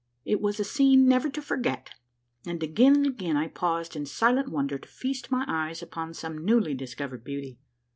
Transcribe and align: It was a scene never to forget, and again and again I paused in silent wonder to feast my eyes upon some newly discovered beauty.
It 0.25 0.41
was 0.41 0.59
a 0.59 0.63
scene 0.63 1.07
never 1.07 1.29
to 1.29 1.43
forget, 1.43 1.91
and 2.43 2.63
again 2.63 2.95
and 2.95 3.05
again 3.05 3.37
I 3.37 3.47
paused 3.47 3.95
in 3.95 4.07
silent 4.07 4.47
wonder 4.49 4.79
to 4.79 4.87
feast 4.87 5.29
my 5.29 5.45
eyes 5.47 5.83
upon 5.83 6.15
some 6.15 6.43
newly 6.43 6.73
discovered 6.73 7.23
beauty. 7.23 7.59